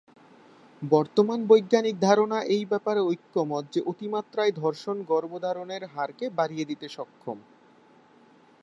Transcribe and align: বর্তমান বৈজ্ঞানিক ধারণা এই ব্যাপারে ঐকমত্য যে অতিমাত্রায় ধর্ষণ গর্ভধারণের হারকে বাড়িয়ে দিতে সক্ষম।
বর্তমান 0.81 1.39
বৈজ্ঞানিক 1.47 1.95
ধারণা 1.99 2.37
এই 2.55 2.63
ব্যাপারে 2.65 3.01
ঐকমত্য 3.03 3.73
যে 3.73 3.79
অতিমাত্রায় 3.85 4.53
ধর্ষণ 4.53 4.97
গর্ভধারণের 5.03 5.83
হারকে 5.93 6.25
বাড়িয়ে 6.29 6.65
দিতে 6.65 6.87
সক্ষম। 6.89 7.37